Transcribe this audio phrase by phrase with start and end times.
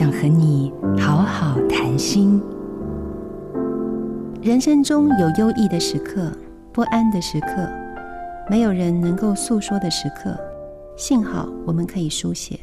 [0.00, 2.40] 想和你好好谈心。
[4.40, 6.32] 人生中有优异的时刻，
[6.72, 7.70] 不安的时刻，
[8.48, 10.34] 没有人能够诉说的时刻。
[10.96, 12.58] 幸好我们可以书写，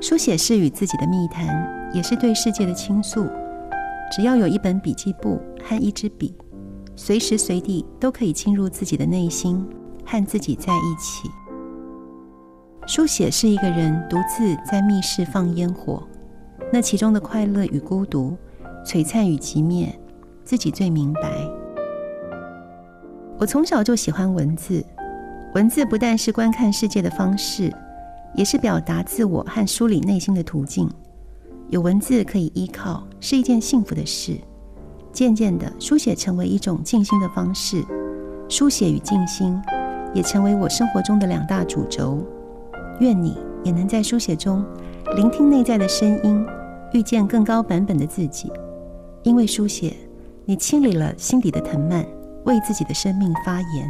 [0.00, 3.26] 书写是与自己的密谈，也是对世界的倾诉。
[4.10, 6.34] 只要有一本笔记簿和一支笔，
[6.96, 9.62] 随时随地都可以进入自己的内心，
[10.06, 11.28] 和自己在一起。
[12.86, 16.02] 书写是一个人独自在密室放烟火，
[16.72, 18.36] 那其中的快乐与孤独，
[18.84, 19.92] 璀璨与寂灭，
[20.44, 21.32] 自己最明白。
[23.38, 24.84] 我从小就喜欢文字，
[25.54, 27.72] 文字不但是观看世界的方式，
[28.34, 30.88] 也是表达自我和梳理内心的途径。
[31.70, 34.36] 有文字可以依靠，是一件幸福的事。
[35.12, 37.84] 渐渐的，书写成为一种静心的方式，
[38.48, 39.60] 书写与静心
[40.14, 42.24] 也成为我生活中的两大主轴。
[43.00, 44.64] 愿你也能在书写中
[45.16, 46.46] 聆听内在的声音，
[46.92, 48.52] 遇见更高版本的自己。
[49.22, 49.94] 因为书写，
[50.44, 52.04] 你清理了心底的藤蔓，
[52.44, 53.86] 为自己的生命发言，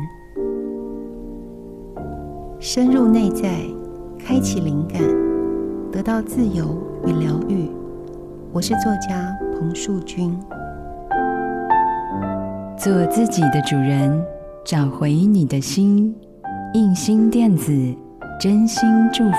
[2.59, 3.61] 深入内在，
[4.19, 5.01] 开启灵感，
[5.93, 7.71] 得到自由与疗愈。
[8.53, 10.37] 我是作家彭树君，
[12.77, 14.25] 做自己的主人，
[14.65, 16.15] 找回你的心。
[16.75, 17.73] 印心电子。
[18.39, 19.39] 真心祝福，